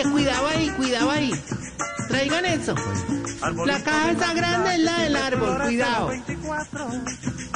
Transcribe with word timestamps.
Oye, 0.00 0.10
cuidado 0.10 0.46
ahí, 0.46 0.70
cuidado 0.70 1.10
ahí. 1.10 1.30
Traigan 2.08 2.46
eso. 2.46 2.74
La 3.66 3.82
caja 3.82 4.10
esa 4.12 4.34
grande 4.34 4.74
es 4.74 4.80
la 4.80 4.98
del 4.98 5.16
árbol, 5.16 5.62
cuidado. 5.62 6.10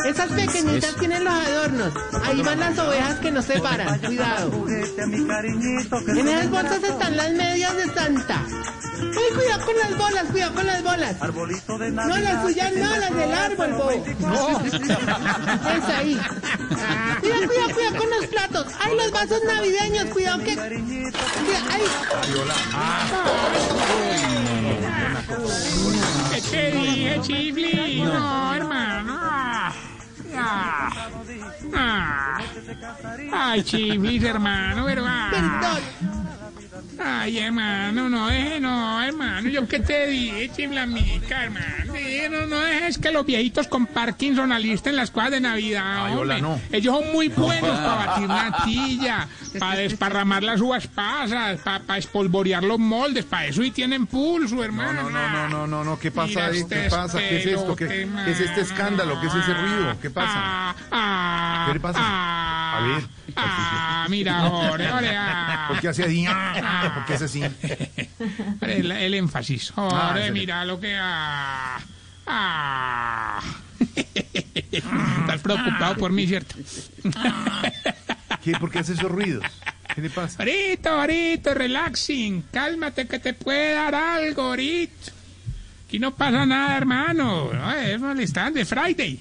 Esas 0.07 0.31
pequeñitas 0.31 0.97
tienen 0.97 1.25
los 1.25 1.33
adornos. 1.33 1.93
Ahí 2.25 2.43
van 2.43 2.61
las 2.61 2.79
ovejas 2.79 3.19
que 3.21 3.31
no 3.31 3.41
se 3.43 3.61
paran, 3.61 3.99
cuidado. 3.99 4.53
En 4.69 6.29
esas 6.29 6.51
bolsas 6.51 6.85
están 6.85 7.17
las 7.17 7.33
medias 7.33 7.77
de 7.77 7.95
Santa. 7.95 8.43
Ay, 9.01 9.35
cuidado 9.35 9.65
con 9.67 9.77
las 9.77 9.99
bolas, 9.99 10.25
cuidado 10.31 10.55
con 10.55 10.67
las 10.67 10.83
bolas. 10.83 11.17
No, 11.93 12.17
las 12.19 12.43
suyas 12.43 12.73
no, 12.75 12.97
las 12.97 13.15
del 13.15 13.33
árbol, 13.35 13.73
bo. 13.73 13.91
No. 14.21 14.61
Es 15.71 15.85
ahí. 15.85 16.21
Cuidado, 17.21 17.47
cuidado, 17.47 17.71
cuidado 17.75 17.97
con 17.97 18.11
los 18.11 18.27
platos. 18.27 18.67
Ay, 18.81 18.97
los 18.97 19.11
vasos 19.11 19.41
navideños, 19.47 20.07
cuidado 20.07 20.39
que... 20.45 20.55
Cuidado, 20.55 21.67
ay. 21.71 21.83
¿Qué 26.35 26.41
te 26.43 26.71
dije, 26.73 27.21
Chifli? 27.23 28.03
No, 28.03 28.55
hermano. 28.55 29.19
Ah. 31.77 32.39
Ay, 33.33 33.63
Chiflis, 33.63 34.23
hermano, 34.25 34.85
pero... 34.87 35.05
ah. 35.07 35.31
Perdón. 35.31 36.14
Ay, 36.99 37.39
hermano, 37.39 38.09
no 38.09 38.29
deje, 38.29 38.61
no, 38.61 39.03
hermano. 39.03 39.49
Yo 39.49 39.67
qué 39.67 39.81
te 39.81 40.07
dije, 40.07 40.51
chiflamica, 40.55 41.45
hermano. 41.45 41.95
Sí, 41.95 42.19
no, 42.31 42.47
no 42.47 42.59
dejes 42.61 42.99
que 42.99 43.11
los 43.11 43.27
viejitos 43.27 43.67
con 43.69 43.87
Parkinson 43.87 44.53
alisten 44.53 44.97
las 44.97 45.11
cosas 45.11 45.33
de 45.33 45.41
Navidad. 45.41 46.07
Ay, 46.07 46.15
hola, 46.17 46.39
no. 46.39 46.61
Ellos 46.71 46.97
son 46.99 47.13
muy 47.13 47.29
buenos 47.29 47.71
para 47.79 47.95
batir 48.07 48.29
natilla, 48.29 49.29
para 49.59 49.77
desparramar 49.81 50.43
las 50.43 50.61
uvas 50.61 50.87
pasas, 50.87 51.61
para 51.61 51.99
espolvorear 51.99 52.63
los 52.63 52.79
moldes, 52.79 53.25
para 53.25 53.47
eso 53.47 53.63
y 53.63 53.71
tienen 53.71 54.07
pulso, 54.07 54.57
No, 54.57 54.65
hermano. 54.65 55.03
no, 55.05 55.11
no, 55.11 55.29
no, 55.29 55.49
no, 55.49 55.67
no, 55.67 55.85
no, 55.85 55.99
¿qué 55.99 56.11
pasa 56.11 56.29
Mira 56.29 56.47
ahí? 56.47 56.59
este 56.59 56.83
¿Qué 56.83 56.91
pasa? 56.91 57.19
¿Qué 57.19 57.39
es 57.41 57.47
esto? 57.47 57.77
¿Qué, 57.77 58.09
es 58.29 58.41
este 58.41 58.61
escándalo? 58.61 59.21
¿Qué 59.21 59.27
es 59.27 59.35
ese 59.35 59.55
ruido? 59.55 59.97
¿Qué 60.01 60.11
pasa? 60.11 60.33
Ah, 60.37 60.75
ah, 60.93 61.65
¿Qué 61.69 61.75
le 61.75 61.81
pasa? 61.81 61.99
ah, 62.01 62.44
A 62.77 62.87
ver. 62.87 63.09
Ah, 63.37 64.07
mira, 64.11 64.41
Jorge, 64.49 64.89
Jorge, 64.89 65.17
ah. 65.17 65.65
¿Por 65.69 65.81
qué 65.81 65.89
hace 65.89 66.05
así? 66.05 66.25
¿Por 66.95 67.05
qué 67.07 67.15
hace 67.15 67.25
así? 67.25 67.43
El, 68.61 68.93
el 68.93 69.15
énfasis. 69.15 69.71
Jorge, 69.71 70.29
Ah, 70.29 70.31
mira 70.33 70.65
lo 70.65 70.79
que... 70.81 70.97
Ah, 70.99 71.79
ah. 72.27 73.41
Estás 74.73 75.41
preocupado 75.43 75.97
por 75.97 76.13
mí, 76.13 76.27
¿cierto? 76.27 76.55
¿Qué? 78.43 78.53
¿Por 78.53 78.71
qué 78.71 78.81
hace 78.81 78.93
esos 78.93 79.11
ruidos? 79.11 79.45
¿Qué 79.95 80.01
le 80.03 80.11
pasa? 80.11 80.39
Ahorita, 80.41 81.01
ahorita, 81.01 81.55
relaxing. 81.55 82.43
Cálmate 82.53 83.07
que 83.07 83.19
te 83.19 83.35
puede 83.35 83.75
dar 83.75 83.95
algo, 83.95 84.43
ahorita. 84.43 85.13
Aquí 85.87 85.99
no 85.99 86.15
pasa 86.15 86.45
nada, 86.45 86.77
hermano. 86.77 87.51
No, 87.53 87.73
es 87.73 88.33
de 88.33 88.65
Friday. 88.65 89.21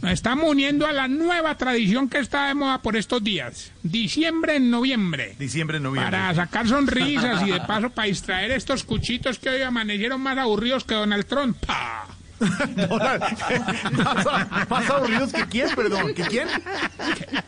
Nos 0.00 0.12
estamos 0.12 0.48
uniendo 0.48 0.86
a 0.86 0.92
la 0.92 1.08
nueva 1.08 1.56
tradición 1.56 2.08
que 2.08 2.18
está 2.18 2.46
de 2.46 2.54
moda 2.54 2.78
por 2.78 2.96
estos 2.96 3.22
días. 3.22 3.72
Diciembre 3.82 4.56
en 4.56 4.70
noviembre. 4.70 5.34
Diciembre, 5.38 5.80
noviembre. 5.80 6.12
Para 6.12 6.34
sacar 6.34 6.68
sonrisas 6.68 7.46
y 7.46 7.50
de 7.50 7.60
paso 7.60 7.90
para 7.90 8.06
distraer 8.06 8.52
estos 8.52 8.84
cuchitos 8.84 9.38
que 9.38 9.48
hoy 9.48 9.62
amanecieron 9.62 10.20
más 10.20 10.38
aburridos 10.38 10.84
que 10.84 10.94
Donald 10.94 11.26
Trump. 11.26 11.56
¡Pa! 11.66 12.06
más, 12.38 14.70
más 14.70 14.90
aburridos 14.90 15.32
que 15.32 15.44
quién, 15.46 15.74
perdón. 15.74 16.14
¿Que 16.14 16.22
quién? 16.22 16.46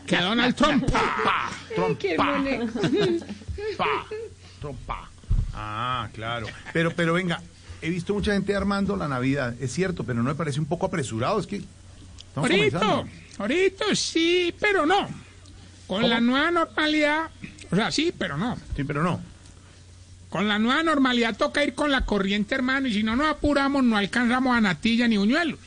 Que 0.05 0.17
Donald 0.17 0.53
Trump. 0.53 0.91
¡Pa! 0.91 1.49
Trompa. 1.73 2.41
Pa. 3.77 4.05
Trompa. 4.59 5.09
Ah, 5.53 6.09
claro. 6.13 6.47
Pero, 6.73 6.91
pero 6.91 7.13
venga, 7.13 7.41
he 7.81 7.89
visto 7.89 8.13
mucha 8.13 8.33
gente 8.33 8.55
armando 8.55 8.97
la 8.97 9.07
Navidad, 9.07 9.55
es 9.61 9.71
cierto, 9.71 10.03
pero 10.03 10.21
no 10.21 10.29
me 10.29 10.35
parece 10.35 10.59
un 10.59 10.65
poco 10.65 10.85
apresurado, 10.85 11.39
es 11.39 11.47
que 11.47 11.61
Ahorita, 12.35 13.03
ahorita 13.37 13.95
sí, 13.95 14.53
pero 14.59 14.85
no. 14.85 15.09
Con 15.87 16.09
la 16.09 16.21
nueva 16.21 16.51
normalidad, 16.51 17.29
o 17.71 17.75
sea, 17.75 17.91
sí, 17.91 18.13
pero 18.17 18.37
no. 18.37 18.57
Sí, 18.75 18.83
pero 18.83 19.03
no. 19.03 19.21
Con 20.29 20.47
la 20.47 20.57
nueva 20.59 20.81
normalidad 20.81 21.35
toca 21.35 21.63
ir 21.63 21.73
con 21.73 21.91
la 21.91 22.05
corriente, 22.05 22.55
hermano, 22.55 22.87
y 22.87 22.93
si 22.93 23.03
no 23.03 23.17
nos 23.17 23.27
apuramos, 23.27 23.83
no 23.83 23.97
alcanzamos 23.97 24.55
a 24.55 24.61
natilla 24.61 25.07
ni 25.07 25.17
buñuelos. 25.17 25.59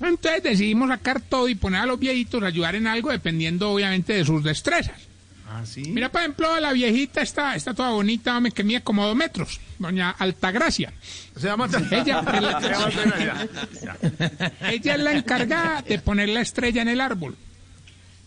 Entonces 0.00 0.42
decidimos 0.42 0.90
sacar 0.90 1.20
todo 1.20 1.48
y 1.48 1.54
poner 1.54 1.80
a 1.80 1.86
los 1.86 1.98
viejitos 1.98 2.42
a 2.42 2.46
ayudar 2.46 2.74
en 2.74 2.86
algo, 2.86 3.10
dependiendo 3.10 3.70
obviamente 3.70 4.12
de 4.12 4.24
sus 4.24 4.44
destrezas. 4.44 5.07
Ah, 5.50 5.62
sí. 5.64 5.82
Mira, 5.86 6.10
por 6.10 6.20
ejemplo, 6.20 6.60
la 6.60 6.72
viejita 6.72 7.22
está, 7.22 7.56
está 7.56 7.72
toda 7.72 7.90
bonita, 7.90 8.36
hombre, 8.36 8.52
que 8.52 8.62
mide 8.64 8.82
como 8.82 9.06
dos 9.06 9.16
metros, 9.16 9.60
doña 9.78 10.10
Altagracia. 10.10 10.92
Se 11.36 11.46
llama. 11.46 11.68
Ella-. 11.90 12.22
Ella 14.70 14.94
es 14.94 15.00
la 15.00 15.12
encargada 15.12 15.82
de 15.82 15.98
poner 16.00 16.28
la 16.28 16.40
estrella 16.42 16.82
en 16.82 16.88
el 16.88 17.00
árbol. 17.00 17.34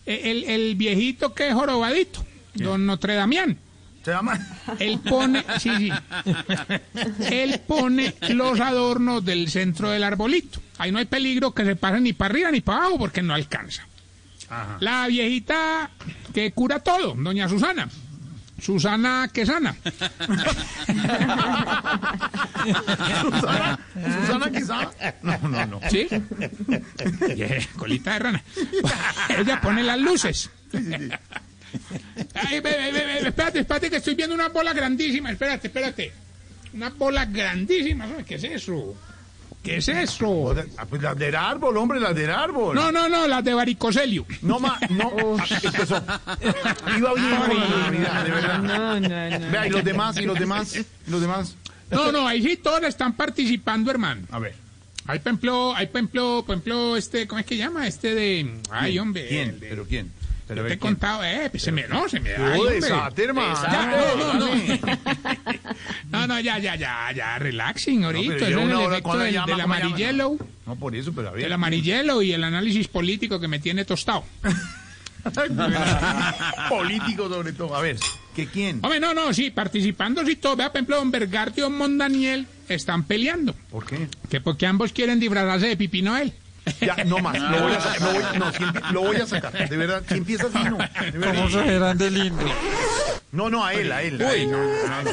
E- 0.04 0.30
El, 0.32 0.44
el 0.44 0.74
viejito 0.74 1.32
que 1.32 1.48
es 1.48 1.54
jorobadito, 1.54 2.24
don 2.54 2.86
Notre 2.86 3.14
Damián. 3.14 3.56
Se 4.04 4.10
llama. 4.10 4.36
Él 4.80 4.98
pone, 4.98 5.44
sí, 5.60 5.70
sí. 5.78 5.90
Él 7.30 7.60
pone 7.68 8.14
los 8.30 8.58
adornos 8.58 9.24
del 9.24 9.48
centro 9.48 9.90
del 9.90 10.02
arbolito. 10.02 10.60
Ahí 10.78 10.90
no 10.90 10.98
hay 10.98 11.04
peligro 11.04 11.52
que 11.54 11.64
se 11.64 11.76
pasen 11.76 12.02
ni 12.02 12.12
para 12.12 12.32
arriba 12.32 12.50
ni 12.50 12.60
para 12.60 12.78
abajo 12.80 12.98
porque 12.98 13.22
no 13.22 13.32
alcanza. 13.32 13.86
Ajá. 14.52 14.76
La 14.80 15.06
viejita 15.06 15.90
que 16.34 16.52
cura 16.52 16.80
todo, 16.80 17.14
doña 17.16 17.48
Susana. 17.48 17.88
Susana 18.60 19.30
Quesana. 19.32 19.74
Susana, 23.22 23.78
Susana 24.20 24.50
quizá. 24.52 24.90
No, 25.22 25.38
no, 25.38 25.66
no. 25.66 25.80
¿Sí? 25.90 26.06
Yeah, 27.34 27.66
colita 27.76 28.12
de 28.12 28.18
rana. 28.18 28.44
Ella 29.30 29.60
pone 29.60 29.82
las 29.82 29.98
luces. 29.98 30.50
Ay, 32.34 32.60
ve, 32.60 32.70
ve, 32.70 32.92
ve, 32.92 33.06
ve, 33.06 33.28
espérate, 33.28 33.60
espérate, 33.60 33.90
que 33.90 33.96
estoy 33.96 34.14
viendo 34.14 34.34
una 34.34 34.50
bola 34.50 34.74
grandísima. 34.74 35.32
Espérate, 35.32 35.68
espérate. 35.68 36.12
Una 36.74 36.90
bola 36.90 37.24
grandísima. 37.24 38.06
¿sabes 38.06 38.26
¿Qué 38.26 38.34
es 38.34 38.44
eso? 38.44 38.94
¿Qué 39.62 39.76
es 39.76 39.86
eso? 39.88 40.54
Ah, 40.76 40.84
Pues 40.86 41.00
las 41.02 41.16
del 41.16 41.36
árbol, 41.36 41.76
hombre, 41.76 42.00
las 42.00 42.14
del 42.16 42.30
árbol. 42.30 42.74
No, 42.74 42.90
no, 42.90 43.08
no, 43.08 43.28
las 43.28 43.44
de 43.44 43.54
varicocelio. 43.54 44.26
No 44.42 44.58
más, 44.58 44.80
no. 44.90 45.12
Empezó. 45.62 46.02
Iba 46.98 47.14
bien 47.14 47.36
con 47.46 47.60
la 47.60 47.68
Navidad, 47.90 48.24
de 48.24 48.30
verdad. 48.30 48.58
No, 48.58 49.00
no, 49.00 49.38
no. 49.38 49.50
Vea, 49.52 49.66
y 49.66 49.70
los 49.70 49.84
demás, 49.84 50.16
y 50.16 50.22
los 50.26 50.38
demás, 50.38 50.74
y 50.76 51.10
los 51.10 51.20
demás. 51.20 51.54
No, 51.90 52.10
no, 52.10 52.26
ahí 52.26 52.42
sí 52.42 52.56
todos 52.56 52.82
están 52.84 53.12
participando, 53.12 53.90
hermano. 53.90 54.22
A 54.30 54.38
ver. 54.40 54.54
Hay, 55.06 55.18
por 55.18 55.28
ejemplo, 55.30 55.74
hay, 55.76 55.86
por 55.86 56.00
ejemplo, 56.00 56.96
este, 56.96 57.26
¿cómo 57.28 57.38
es 57.38 57.46
que 57.46 57.56
llama? 57.56 57.86
Este 57.86 58.14
de... 58.14 58.54
Ay, 58.70 58.98
hombre. 58.98 59.26
¿Quién? 59.28 59.60
de- 59.60 59.68
¿Pero 59.68 59.84
quién? 59.84 60.12
Pero 60.48 60.62
a 60.62 60.66
Te 60.66 60.74
he 60.74 60.78
¿quién? 60.78 60.94
contado, 60.94 61.24
eh, 61.24 61.48
pues 61.50 61.62
se 61.62 61.70
me, 61.72 61.86
no, 61.88 62.08
se 62.08 62.18
me 62.20 62.30
da. 62.30 62.52
ay, 62.52 62.58
hombre. 62.60 62.74
desate, 62.80 63.24
hermano. 63.24 63.54
Ya, 63.62 64.14
no, 64.16 64.34
no, 64.34 64.54
no. 64.54 64.62
No, 66.10 66.26
no, 66.26 66.40
ya, 66.40 66.58
ya, 66.58 66.76
ya, 66.76 67.12
ya, 67.12 67.38
relaxing 67.38 68.04
ahorita. 68.04 68.48
lleva 68.48 68.62
es 68.62 68.70
el 68.70 68.80
efecto 68.80 69.02
¿cómo 69.02 69.16
la 69.16 69.24
del, 69.24 69.34
llama? 69.34 69.46
del 69.52 69.60
amarillelo, 69.60 70.36
No, 70.66 70.76
por 70.76 70.94
eso, 70.96 71.12
pero 71.12 71.28
a 71.28 71.32
ver. 71.32 71.42
del 71.42 71.52
amarillelo 71.52 72.22
y 72.22 72.32
el 72.32 72.44
análisis 72.44 72.88
político 72.88 73.38
que 73.40 73.48
me 73.48 73.58
tiene 73.58 73.84
tostado. 73.84 74.24
Político 76.68 77.28
sobre 77.28 77.52
todo. 77.52 77.76
A 77.76 77.80
ver, 77.80 77.96
¿que 78.34 78.46
quién? 78.46 78.80
Hombre, 78.82 79.00
no, 79.00 79.14
no, 79.14 79.32
sí, 79.32 79.50
participando 79.50 80.24
sí 80.24 80.36
todo. 80.36 80.56
Vea, 80.56 80.68
por 80.70 80.78
ejemplo, 80.78 80.96
don 80.96 81.10
Bergarte 81.10 81.60
y 81.60 81.62
don 81.62 81.76
Mondaniel 81.76 82.46
están 82.68 83.04
peleando. 83.04 83.54
¿Por 83.70 83.86
qué? 83.86 84.08
Que 84.30 84.40
porque 84.40 84.66
ambos 84.66 84.92
quieren 84.92 85.20
disfrazarse 85.20 85.66
de 85.68 85.76
Pipi 85.76 86.02
Noel. 86.02 86.32
Ya, 86.80 86.96
no 87.04 87.18
más. 87.18 87.38
Lo 87.40 87.60
voy 87.62 87.72
a 87.72 87.80
sacar. 87.80 88.00
Lo 88.02 88.12
voy, 88.12 88.38
no, 88.38 88.52
si 88.52 88.92
lo 88.92 89.00
voy 89.02 89.16
a 89.16 89.26
sacar. 89.26 89.68
De 89.68 89.76
verdad, 89.76 90.02
si 90.08 90.14
empieza 90.14 90.46
así, 90.46 90.58
no. 90.64 90.78
De. 90.78 91.26
¿Cómo 91.26 91.50
serán 91.50 91.98
de 91.98 92.10
lindo? 92.10 92.44
No, 93.32 93.50
no, 93.50 93.64
a 93.64 93.74
él, 93.74 93.90
a 93.90 94.02
él. 94.02 94.20
a 94.22 94.34
él. 94.34 94.50
no, 94.50 94.58
no, 94.58 95.02
no. 95.02 95.10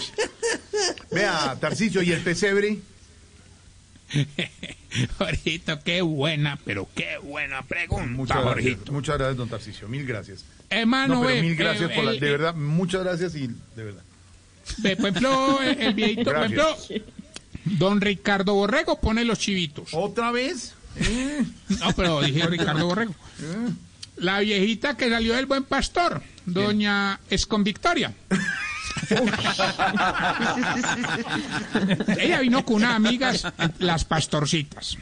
Vea, 1.12 1.58
Tarcicio, 1.60 2.02
¿y 2.02 2.12
el 2.12 2.22
pesebre? 2.22 2.80
Jorgito, 5.18 5.80
qué 5.84 6.02
buena, 6.02 6.58
pero 6.66 6.88
qué 6.96 7.18
buena 7.22 7.62
pregunta, 7.64 8.06
Muchas 8.08 8.44
gracias. 8.44 8.90
Muchas 8.90 9.18
gracias, 9.18 9.38
don 9.38 9.50
Tarcicio. 9.50 9.88
Mil 9.88 10.06
gracias. 10.06 10.46
Hermano, 10.70 11.16
No, 11.16 11.22
ve, 11.22 11.42
mil 11.42 11.56
gracias 11.56 11.92
eh, 11.92 11.94
por 11.96 12.04
la, 12.04 12.12
el- 12.12 12.20
de 12.20 12.30
verdad, 12.32 12.56
muchas 12.56 13.04
gracias 13.04 13.36
y 13.36 13.48
de 13.48 13.84
verdad. 13.84 14.04
Ve, 14.80 14.96
por 14.96 15.10
ejemplo, 15.10 15.62
el, 15.64 15.94
viejito, 15.94 16.24
por 16.26 16.38
ejemplo, 16.38 16.64
Gracias. 16.76 17.02
don 17.66 18.02
Ricardo 18.02 18.54
Borrego 18.54 19.00
pone 19.00 19.26
los 19.26 19.40
chivitos. 19.40 19.90
¿Otra 19.94 20.32
vez? 20.32 20.74
No, 21.80 21.94
pero 21.96 22.22
dije 22.22 22.46
Ricardo 22.48 22.86
Borrego. 22.86 23.16
La 24.18 24.40
viejita 24.40 24.96
que 24.98 25.10
salió 25.10 25.36
del 25.36 25.46
buen 25.46 25.64
pastor, 25.64 26.22
doña 26.46 27.20
Esconvictoria. 27.30 28.14
Ella 32.18 32.40
vino 32.40 32.64
con 32.66 32.78
unas 32.78 32.96
amigas, 32.96 33.48
las 33.80 34.06
pastorcitas. 34.06 34.98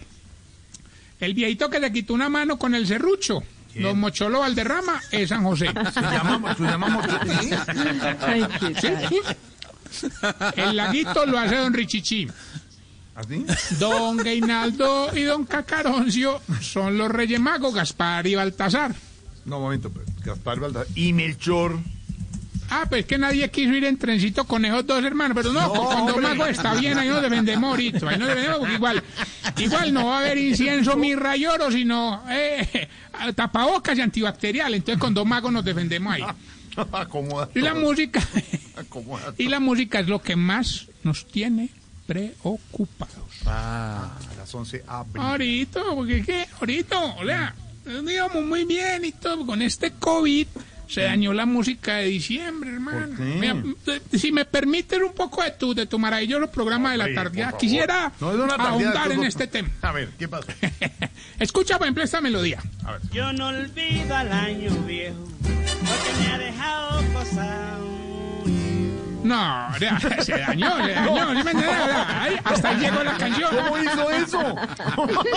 El 1.20 1.34
viejito 1.34 1.70
que 1.70 1.80
le 1.80 1.92
quitó 1.92 2.14
una 2.14 2.30
mano 2.30 2.58
con 2.58 2.76
el 2.76 2.86
serrucho, 2.88 3.42
don 3.76 4.00
Mocholo 4.00 4.40
Valderrama, 4.40 5.02
es 5.12 5.30
San 5.30 5.44
José. 5.44 5.68
Se 5.94 6.02
llama, 6.02 6.56
se 6.56 6.64
llama 6.64 6.88
Mocho- 6.90 7.20
¿sí? 7.42 7.50
Ay, 8.22 8.46
qué 8.60 8.68
Sí, 8.80 8.88
tal. 8.88 9.10
sí. 9.10 9.20
El 10.56 10.76
laguito 10.76 11.26
lo 11.26 11.40
hace 11.40 11.56
don 11.56 11.74
Richichi. 11.74 12.28
¿Así? 13.16 13.46
Don 13.80 14.18
Gainaldo 14.18 15.10
y 15.16 15.24
don 15.24 15.46
Cacaroncio 15.46 16.40
son 16.62 16.98
los 17.00 17.10
reyes 17.10 17.40
magos, 17.40 17.74
Gaspar 17.74 18.28
y 18.28 18.36
Baltasar. 18.36 18.94
No, 19.46 19.58
un 19.58 19.64
momento, 19.64 19.90
pero 19.92 20.06
Gaspar 20.24 20.60
Baltasar 20.60 20.88
y 20.96 21.14
Melchor. 21.14 21.80
Ah, 22.70 22.86
pues 22.90 23.06
que 23.06 23.18
nadie 23.18 23.50
quiso 23.50 23.72
ir 23.74 23.86
en 23.86 23.98
trencito 23.98 24.44
con 24.46 24.66
esos 24.66 24.86
dos 24.86 25.04
hermanos, 25.04 25.36
pero 25.36 25.54
no, 25.54 25.62
No, 25.62 25.74
con 25.74 25.86
dos 26.06 26.16
hombre. 26.16 26.22
magos 26.22 26.50
está 26.50 26.74
bien, 26.76 26.98
ahí 26.98 27.08
nos 27.08 27.22
defendemos 27.22 27.70
ahorita, 27.70 28.10
ahí 28.10 28.18
nos 28.18 28.28
defendemos 28.28 28.60
porque 28.60 28.74
igual, 28.76 29.04
igual 29.58 29.94
no 29.94 30.08
va 30.08 30.18
a 30.18 30.20
haber 30.20 30.38
incienso, 30.38 30.98
mirra 30.98 31.38
y 31.38 31.46
oro, 31.46 31.72
sino 31.72 32.24
eh, 32.30 32.88
tapabocas 33.36 33.98
y 33.98 34.02
antibacterial, 34.02 34.74
entonces 34.74 35.00
con 35.00 35.14
dos 35.14 35.26
magos 35.26 35.52
nos 35.52 35.64
defendemos 35.64 36.14
ahí. 36.14 36.24
Acomoda. 36.92 37.50
Y 37.56 37.60
la 37.62 37.72
todo, 37.72 37.82
música, 37.82 38.22
acomoda 38.76 39.34
y 39.38 39.48
la 39.48 39.60
música 39.60 40.00
es 40.00 40.08
lo 40.08 40.22
que 40.22 40.36
más 40.36 40.88
nos 41.04 41.26
tiene 41.26 41.70
preocupados. 42.06 43.16
A 43.46 44.12
las 44.38 44.54
11 44.54 44.84
abril. 44.88 45.22
Ahorita, 45.22 45.82
porque 45.96 46.24
qué, 46.24 46.46
ahorita, 46.60 47.00
o 47.00 47.26
sea, 47.26 47.56
digamos 48.06 48.46
muy 48.46 48.66
bien 48.66 49.06
y 49.06 49.12
todo, 49.12 49.46
con 49.46 49.62
este 49.62 49.92
COVID 49.92 50.48
se 50.88 51.02
dañó 51.02 51.34
la 51.34 51.46
música 51.46 51.96
de 51.96 52.06
diciembre, 52.06 52.72
hermano. 52.72 53.16
Eh, 53.20 54.02
si 54.14 54.32
me 54.32 54.46
permites 54.46 55.00
un 55.02 55.14
poco 55.14 55.44
de 55.44 55.52
tu, 55.52 55.74
de 55.74 55.86
tu 55.86 56.00
maravilloso 56.00 56.50
programa 56.50 56.92
de 56.92 56.98
la 56.98 57.14
tarde, 57.14 57.46
quisiera 57.60 58.12
No 58.20 58.32
es 58.32 58.38
una 58.38 58.58
tardeada, 58.58 58.70
ahondar 58.70 59.12
en 59.12 59.24
este 59.24 59.48
tema. 59.48 59.70
A 59.82 59.92
ver, 59.92 60.10
¿qué 60.18 60.28
pasó? 60.28 60.48
Escucha, 61.40 61.78
por 61.78 61.88
ejemplo, 61.88 62.04
esta 62.04 62.22
melodía. 62.22 62.62
A 62.84 62.94
ver. 62.94 63.02
Yo 63.12 63.34
no 63.34 63.48
olvido 63.48 64.16
al 64.16 64.32
año 64.32 64.72
viejo, 64.86 65.28
porque 65.42 66.20
me 66.20 66.28
ha 66.34 66.38
dejado. 66.38 66.57
No, 69.28 69.68
se 69.78 69.86
dañó, 70.38 70.86
se 70.86 70.94
dañó, 70.94 71.36
¿sí 71.36 71.44
me 71.44 71.52
entiendes? 71.52 71.78
Ahí, 72.08 72.40
hasta 72.44 72.70
ahí 72.70 72.78
llegó 72.78 73.04
la 73.04 73.18
canción. 73.18 73.50
¿Cómo 73.56 73.78
hizo 73.78 74.10
eso? 74.12 74.56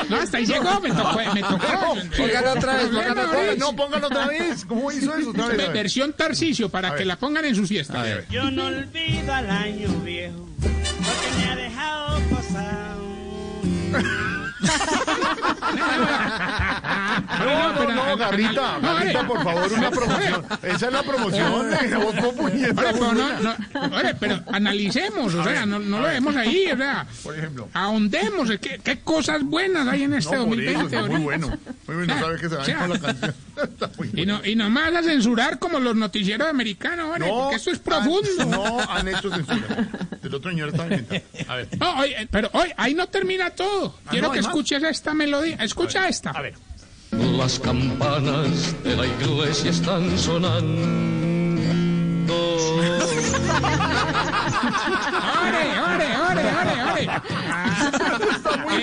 No, 0.08 0.16
hasta 0.16 0.38
ahí 0.38 0.46
llegó, 0.46 0.80
me 0.80 0.90
tocó, 0.90 1.18
me 1.34 1.42
tocó. 1.42 1.96
Póngalo 2.16 2.52
otra 2.52 2.74
vez, 2.74 2.88
póngalo 2.88 3.22
otra 3.22 3.40
vez. 3.40 3.58
No, 3.58 3.76
póngalo 3.76 4.06
otra 4.06 4.26
vez. 4.26 4.64
¿Cómo 4.64 4.92
hizo 4.92 5.16
eso? 5.16 5.30
Otra 5.30 5.48
vez. 5.48 5.72
Versión 5.72 6.12
Tarcicio 6.12 6.68
para 6.68 6.94
que 6.94 7.04
la 7.04 7.16
pongan 7.16 7.44
en 7.44 7.56
sus 7.56 7.68
fiestas. 7.68 7.96
A 7.96 8.02
ver. 8.02 8.26
Yo 8.30 8.48
no 8.50 8.66
olvido 8.66 9.34
al 9.34 9.50
año 9.50 9.88
viejo, 10.04 10.48
porque 10.60 11.30
me 11.38 11.50
ha 11.50 11.56
dejado 11.56 12.20
cosas. 12.30 12.66
No, 17.26 17.72
no, 17.72 17.94
no, 17.94 18.16
Garrita, 18.16 18.78
No, 18.80 18.94
Garrita, 18.94 19.26
por 19.26 19.42
favor, 19.44 19.72
una 19.72 19.90
promoción. 19.90 20.44
Esa 20.62 20.86
es 20.86 20.92
la 20.92 21.02
promoción 21.02 21.70
de 21.70 21.96
voz 21.96 22.14
Populi, 22.16 22.62
pero, 22.74 22.92
no, 23.14 23.40
no, 23.40 23.54
pero 24.18 24.40
analicemos, 24.52 25.34
o 25.34 25.44
sea, 25.44 25.66
no, 25.66 25.78
no 25.78 26.00
lo 26.00 26.08
demos 26.08 26.34
ahí, 26.36 26.66
o 26.72 26.76
sea, 26.76 27.06
Por 27.22 27.36
ejemplo. 27.38 27.68
ahondemos, 27.74 28.50
¿qué, 28.60 28.80
qué 28.82 29.00
cosas 29.00 29.42
buenas 29.42 29.86
hay 29.88 30.04
en 30.04 30.14
este 30.14 30.36
No, 30.36 30.46
por 30.46 30.60
eso, 30.60 30.72
2020. 30.78 30.96
está 30.96 31.08
muy 31.08 31.20
bueno. 31.22 31.48
Muy 31.86 31.96
bueno, 31.96 32.14
Ah, 32.16 32.20
sabe 32.20 32.40
que 32.40 32.48
se 32.48 32.54
va 32.56 32.62
o 32.62 32.64
sea, 32.64 32.78
con 32.78 32.90
la 32.90 32.98
canción. 32.98 33.34
Y, 33.60 34.06
bueno. 34.24 34.38
no, 34.38 34.46
y 34.48 34.56
nomás 34.56 34.94
a 34.94 35.02
censurar 35.02 35.58
como 35.58 35.78
los 35.80 35.94
noticieros 35.94 36.48
americanos, 36.48 37.10
oye, 37.14 37.28
porque 37.30 37.56
esto 37.56 37.70
es 37.70 37.78
profundo. 37.78 38.28
han- 38.40 38.50
no 38.50 38.78
han 38.90 39.08
hecho 39.08 39.30
censura. 39.30 39.88
El 40.22 40.34
otro 40.34 40.50
señor 40.50 40.68
está 40.70 40.84
inventando. 40.84 41.24
A 41.48 41.56
ver. 41.56 41.68
No, 41.78 41.94
pero 42.30 42.48
hoy 42.54 42.70
ahí 42.78 42.94
no 42.94 43.06
termina 43.08 43.50
todo. 43.50 43.96
Quiero 44.08 44.28
no, 44.28 44.32
que 44.32 44.40
más. 44.40 44.46
escuches 44.48 44.82
esta 44.82 45.12
melodía. 45.12 45.56
Escucha 45.56 46.08
esta. 46.08 46.30
A 46.30 46.40
ver. 46.40 46.54
Las 47.12 47.58
campanas 47.58 48.74
de 48.84 48.96
la 48.96 49.06
iglesia 49.06 49.70
están 49.70 50.16
sonando. 50.18 50.80
¡Ore, 55.42 55.80
ore, 55.80 56.08
ore, 56.30 56.44
ore, 56.60 56.82
ore! 56.92 57.08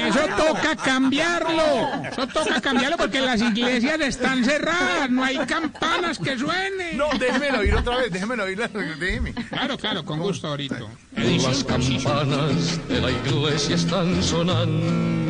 Eso 0.09 0.19
toca 0.35 0.75
cambiarlo. 0.75 2.03
Eso 2.11 2.27
toca 2.27 2.59
cambiarlo 2.59 2.97
porque 2.97 3.21
las 3.21 3.41
iglesias 3.41 3.99
están 4.01 4.43
cerradas. 4.43 5.09
No 5.09 5.23
hay 5.23 5.37
campanas 5.39 6.19
que 6.19 6.37
suenen. 6.37 6.97
No, 6.97 7.07
déjemelo 7.17 7.59
oír 7.59 7.75
otra 7.75 7.97
vez. 7.97 8.11
Déjemelo 8.11 8.43
oír. 8.43 8.59
la- 8.59 8.67
Déjeme. 8.67 9.33
Claro, 9.33 9.77
claro, 9.77 10.03
con 10.03 10.19
gusto 10.19 10.47
ahorita. 10.47 10.79
Las 11.15 11.63
campanas 11.63 12.87
de 12.89 13.01
la 13.01 13.11
iglesia 13.11 13.75
están 13.75 14.21
sonando. 14.21 15.26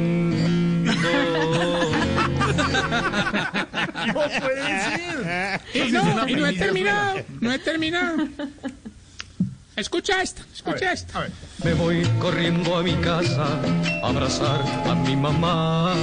No 4.08 4.14
puede. 4.14 5.62
Y 5.74 5.92
no, 5.92 6.28
y 6.28 6.36
no 6.36 6.48
he 6.48 6.54
terminado. 6.54 7.16
No 7.42 7.52
he 7.52 7.60
terminado. 7.60 8.18
Escucha 9.76 10.22
esta, 10.24 10.42
A 10.42 10.46
escucha 10.56 10.86
ver, 10.86 10.94
esta. 10.94 11.18
a 11.20 11.22
ver. 11.22 11.32
Me 11.64 11.74
voy 11.76 12.04
corriendo 12.20 12.78
a 12.78 12.84
mi 12.84 12.96
casa 12.96 13.46
a 14.04 14.08
abrazar 14.08 14.62
a 14.90 14.96
mi 14.96 15.16
mamá. 15.16 15.94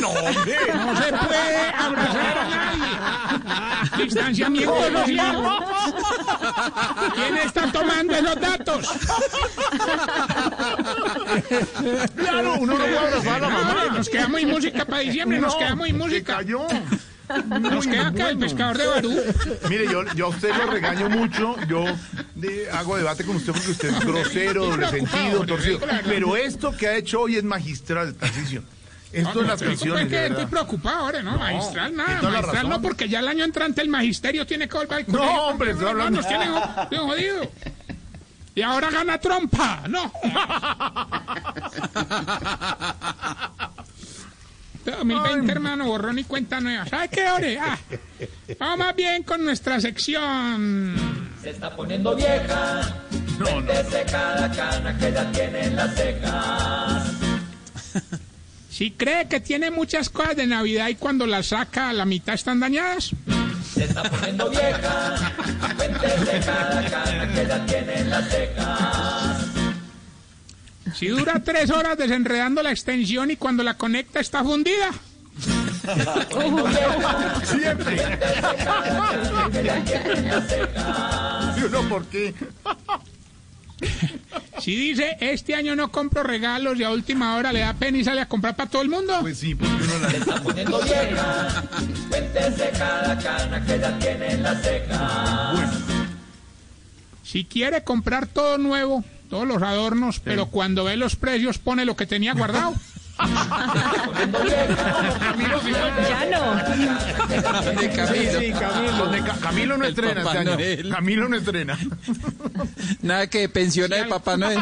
No, 0.00 0.08
hombre. 0.10 0.56
No 0.74 0.96
se 1.02 1.12
puede 1.12 1.68
abrazar 1.78 2.38
a 2.38 2.69
Distanciamiento 3.96 4.74
social. 4.92 5.36
¿Quién 7.14 7.36
está 7.38 7.72
tomando 7.72 8.14
esos 8.14 8.40
datos? 8.40 8.86
Claro, 12.16 12.54
uno 12.60 12.72
no 12.74 12.78
puede 12.84 12.98
abrazar 12.98 13.36
a 13.36 13.38
la 13.40 13.48
mamá. 13.48 13.84
nos 13.96 14.08
queda 14.08 14.28
muy 14.28 14.46
música 14.46 14.84
para 14.84 15.02
diciembre, 15.02 15.38
nos 15.40 15.52
No, 15.54 15.58
queda 15.58 15.74
muy 15.74 15.92
música. 15.92 16.36
cayó. 16.38 16.66
Nos 17.60 17.86
queda 17.86 18.08
acá 18.08 18.30
el 18.30 18.38
pescador 18.38 18.76
de 18.76 18.86
Barú. 18.88 19.14
Mire, 19.68 19.84
yo, 19.86 20.02
yo 20.14 20.26
a 20.26 20.28
usted 20.30 20.52
lo 20.56 20.66
regaño 20.68 21.08
mucho, 21.08 21.54
yo 21.68 21.84
de- 22.34 22.68
hago 22.72 22.96
debate 22.96 23.24
con 23.24 23.36
usted 23.36 23.52
porque 23.52 23.70
usted 23.70 23.88
es 23.90 24.00
grosero, 24.04 24.64
doble 24.66 24.88
preocupado, 24.88 25.18
sentido, 25.20 25.40
le 25.42 25.46
torcido. 25.46 25.80
Pero 26.06 26.36
esto 26.36 26.76
que 26.76 26.88
ha 26.88 26.96
hecho 26.96 27.20
hoy 27.20 27.36
es 27.36 27.44
magistral, 27.44 28.14
Tarcisio. 28.14 28.64
Esto 29.12 29.42
las 29.42 29.60
Es 29.62 30.08
que 30.08 30.16
de 30.16 30.26
estoy 30.28 30.46
preocupado 30.46 30.96
ahora, 30.98 31.22
¿no? 31.22 31.36
magistral, 31.36 31.96
nada. 31.96 32.20
tiene 32.20 32.30
Magistral 32.30 32.68
no, 32.68 32.80
porque 32.82 33.08
ya 33.08 33.18
el 33.20 33.28
año 33.28 33.44
entrante 33.44 33.80
el 33.82 33.88
magisterio 33.88 34.46
tiene 34.46 34.68
que 34.68 34.76
volver 34.76 34.98
al 34.98 35.04
No, 35.08 35.18
colegio, 35.18 35.42
hombre, 35.42 35.56
porque, 35.56 35.70
estoy 35.72 35.84
no, 35.84 35.90
hablando- 35.90 36.16
Nos 36.20 36.28
tienen 36.28 36.52
jo- 36.52 36.88
tienen 36.88 37.06
jodido. 37.08 37.50
Y 38.54 38.62
ahora 38.62 38.90
gana 38.90 39.18
trompa, 39.18 39.82
no. 39.88 40.12
2020, 44.84 45.52
hermano, 45.52 45.84
borrón 45.86 46.18
y 46.18 46.24
cuenta 46.24 46.60
nueva. 46.60 46.86
¿Sabe 46.86 47.08
qué, 47.08 47.28
Ore? 47.30 47.58
Ah, 47.60 47.78
vamos 48.58 48.78
más 48.78 48.96
bien 48.96 49.22
con 49.22 49.44
nuestra 49.44 49.78
sección. 49.80 50.94
No, 53.38 53.60
no. 53.60 53.72
Si 58.80 58.92
cree 58.92 59.28
que 59.28 59.40
tiene 59.40 59.70
muchas 59.70 60.08
cosas 60.08 60.36
de 60.36 60.46
Navidad 60.46 60.88
y 60.88 60.94
cuando 60.94 61.26
las 61.26 61.48
saca 61.48 61.90
a 61.90 61.92
la 61.92 62.06
mitad 62.06 62.34
están 62.34 62.60
dañadas. 62.60 63.10
Si 70.94 71.08
dura 71.08 71.42
tres 71.44 71.70
horas 71.70 71.98
desenredando 71.98 72.62
la 72.62 72.70
extensión 72.70 73.30
y 73.30 73.36
cuando 73.36 73.62
la 73.62 73.76
conecta 73.76 74.18
está 74.18 74.42
fundida. 74.42 74.92
Siempre. 77.44 77.98
Sí, 81.54 81.64
no, 81.70 81.82
¿por 81.82 82.06
qué? 82.06 82.34
Si 84.60 84.76
dice, 84.76 85.16
este 85.20 85.54
año 85.54 85.74
no 85.74 85.90
compro 85.90 86.22
regalos 86.22 86.78
y 86.78 86.84
a 86.84 86.90
última 86.90 87.36
hora 87.36 87.52
le 87.52 87.60
da 87.60 87.74
pena 87.74 87.98
y 87.98 88.04
sale 88.04 88.20
a 88.20 88.28
comprar 88.28 88.56
para 88.56 88.68
todo 88.68 88.82
el 88.82 88.88
mundo. 88.88 89.16
Pues 89.20 89.38
sí, 89.38 89.54
porque 89.54 89.74
uno 89.74 89.98
la... 89.98 90.08
Si 97.22 97.44
quiere 97.44 97.84
comprar 97.84 98.26
todo 98.26 98.58
nuevo, 98.58 99.04
todos 99.28 99.46
los 99.46 99.62
adornos, 99.62 100.20
pero 100.20 100.46
cuando 100.46 100.84
ve 100.84 100.96
los 100.96 101.16
precios 101.16 101.58
pone 101.58 101.84
lo 101.84 101.96
que 101.96 102.06
tenía 102.06 102.34
guardado. 102.34 102.74
Ya 106.08 106.26
no. 106.30 106.54
De 107.80 107.90
Camilo. 107.90 108.40
Sí, 108.40 108.52
Camilo. 108.52 108.96
Donde 108.96 109.20
Ca- 109.22 109.36
Camilo 109.40 109.76
no 109.76 109.84
estrena 109.84 110.22
este 110.22 110.38
año. 110.38 110.50
Noel. 110.54 110.90
Camilo 110.90 111.28
no 111.28 111.36
estrena. 111.36 111.78
Nada 113.02 113.26
que 113.28 113.48
pensiona 113.48 113.96
de 113.96 114.04
Papá 114.06 114.36
Noel. 114.36 114.60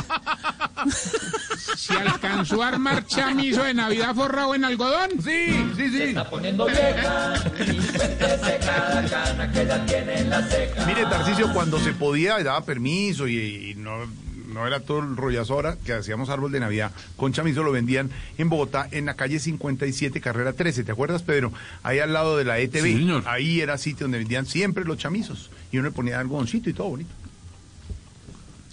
Si 1.76 1.94
alcanzó 1.94 2.62
a 2.62 2.68
armar 2.68 3.06
chamizo 3.06 3.62
de 3.64 3.74
Navidad 3.74 4.14
forrado 4.14 4.54
en 4.54 4.64
algodón. 4.64 5.10
Sí, 5.22 5.70
sí, 5.76 5.90
sí. 5.90 6.14
Mire, 10.86 11.02
Tarcicio, 11.06 11.52
cuando 11.52 11.78
se 11.78 11.92
podía, 11.92 12.42
daba 12.42 12.64
permiso 12.64 13.26
y, 13.28 13.70
y 13.70 13.74
no, 13.76 14.06
no 14.58 14.66
era 14.66 14.80
todo 14.80 14.98
el 14.98 15.16
rollazo 15.16 15.54
ahora 15.54 15.76
que 15.84 15.92
hacíamos 15.92 16.28
árbol 16.30 16.50
de 16.50 16.58
Navidad 16.60 16.90
con 17.16 17.32
chamizo, 17.32 17.62
lo 17.62 17.70
vendían 17.70 18.10
en 18.38 18.48
Bogotá, 18.48 18.88
en 18.90 19.06
la 19.06 19.14
calle 19.14 19.38
57, 19.38 20.20
carrera 20.20 20.52
13. 20.52 20.82
¿Te 20.82 20.92
acuerdas, 20.92 21.22
Pedro? 21.22 21.52
Ahí 21.84 22.00
al 22.00 22.12
lado 22.12 22.36
de 22.36 22.44
la 22.44 22.58
ETV. 22.58 22.82
Sí, 22.82 22.92
señor. 22.94 23.22
Ahí 23.26 23.60
era 23.60 23.78
sitio 23.78 24.04
donde 24.04 24.18
vendían 24.18 24.46
siempre 24.46 24.84
los 24.84 24.98
chamizos. 24.98 25.50
Y 25.70 25.78
uno 25.78 25.88
le 25.88 25.94
ponía 25.94 26.18
algodoncito 26.18 26.68
y 26.68 26.72
todo 26.72 26.88
bonito. 26.88 27.10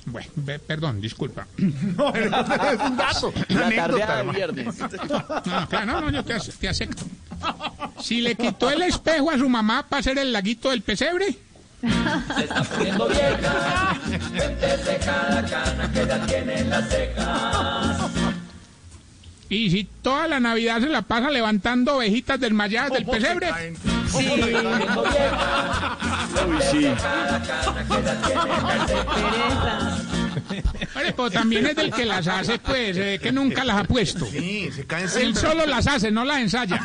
bueno, 0.08 0.30
perdón, 0.68 1.02
disculpa. 1.02 1.48
No, 1.58 2.14
es 2.16 2.26
un 2.26 2.98
dato. 2.98 3.34
Anécdota, 3.50 4.20
hermano. 4.20 4.40
No, 5.08 5.60
no, 5.60 5.68
claro, 5.70 5.86
no, 5.86 6.02
no, 6.02 6.10
yo 6.12 6.26
te 6.26 6.34
acepto. 6.68 7.04
Si 8.02 8.22
le 8.22 8.36
quitó 8.36 8.72
el 8.72 8.82
espejo 8.82 9.30
a 9.30 9.38
su 9.38 9.48
mamá 9.48 9.86
para 9.88 10.00
hacer 10.00 10.18
el 10.18 10.34
laguito 10.34 10.72
del 10.72 10.82
pesebre. 10.82 11.38
Y 19.48 19.70
si 19.70 19.84
toda 20.02 20.28
la 20.28 20.40
Navidad 20.40 20.82
se 20.82 20.88
la 20.90 21.04
pasa 21.04 21.30
levantando 21.30 21.98
ovejitas 21.98 22.40
desmayadas 22.40 22.92
del 22.94 23.06
¿Cómo 23.06 23.14
se 23.16 23.22
pesebre. 23.22 23.50
caen? 23.50 23.76
Pereza. 23.76 25.06
Oye, 30.96 31.14
pero 31.16 31.32
también 31.32 31.66
es 31.68 31.76
del 31.76 31.92
que 31.94 32.06
las 32.06 32.28
hace, 32.28 32.60
pues, 32.60 32.98
eh, 32.98 33.20
que 33.22 33.32
nunca 33.32 33.64
las 33.64 33.78
ha 33.78 33.84
puesto. 33.84 34.26
Sí, 34.26 34.70
se 34.76 34.86
caen 34.86 35.08
Él 35.20 35.36
solo 35.36 35.66
las 35.66 35.88
hace, 35.88 36.12
no 36.12 36.26
las 36.26 36.40
ensaya. 36.40 36.82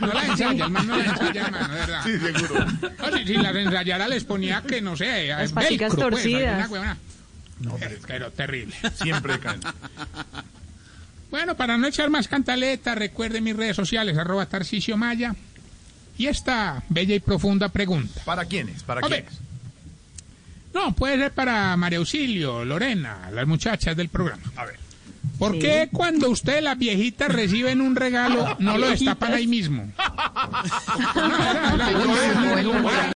No 0.00 0.06
las 0.12 0.28
ensaya, 0.28 0.64
el 0.64 0.70
man 0.70 0.86
no 0.86 0.96
las 0.96 1.06
ensaya, 1.08 1.42
hermano, 1.46 1.68
de 1.74 1.80
verdad. 1.80 2.04
Sí, 2.04 2.18
seguro. 2.18 2.64
No, 2.64 3.16
si, 3.18 3.26
si 3.26 3.34
las 3.34 3.56
ensayara 3.56 4.08
les 4.08 4.24
ponía 4.24 4.62
que, 4.62 4.80
no 4.80 4.96
sé, 4.96 5.28
Las 5.28 5.38
velcro, 5.52 5.54
paticas 5.62 5.94
pues, 5.94 6.00
torcidas. 6.10 6.62
alguna 6.62 6.68
huevona. 6.68 6.96
Eh, 7.80 7.98
Pero 8.06 8.30
terrible. 8.30 8.74
Siempre 9.02 9.38
caen. 9.40 9.60
Bueno, 11.30 11.56
para 11.56 11.76
no 11.76 11.86
echar 11.86 12.08
más 12.10 12.28
cantaleta, 12.28 12.94
recuerde 12.94 13.40
mis 13.40 13.56
redes 13.56 13.76
sociales, 13.76 14.16
arroba 14.16 14.46
Tarcisio 14.46 14.96
Maya. 14.96 15.34
Y 16.16 16.26
esta 16.26 16.82
bella 16.88 17.14
y 17.14 17.20
profunda 17.20 17.68
pregunta. 17.68 18.20
¿Para 18.24 18.44
quiénes? 18.44 18.82
¿Para 18.82 19.00
quiénes? 19.02 19.32
No, 20.74 20.92
puede 20.94 21.16
ser 21.16 21.32
para 21.32 21.76
María 21.76 21.98
Auxilio, 21.98 22.64
Lorena, 22.64 23.30
las 23.32 23.46
muchachas 23.46 23.96
del 23.96 24.08
programa. 24.08 24.42
A 24.56 24.64
ver. 24.64 24.76
¿Por 25.38 25.58
qué 25.58 25.88
cuando 25.92 26.30
ustedes 26.30 26.62
las 26.62 26.78
viejitas 26.78 27.28
reciben 27.28 27.80
un 27.80 27.94
regalo 27.96 28.56
no 28.58 28.76
lo 28.76 28.88
destapan 28.88 29.34
ahí 29.34 29.46
mismo? 29.46 29.88